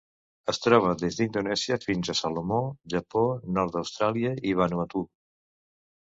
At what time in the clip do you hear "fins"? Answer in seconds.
1.83-2.09